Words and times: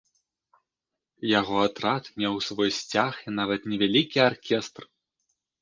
Яго 1.39 1.55
атрад 1.67 2.03
меў 2.21 2.39
свой 2.47 2.69
сцяг 2.81 3.13
і 3.27 3.37
нават 3.41 3.61
невялікі 3.75 4.17
аркестр. 4.33 4.83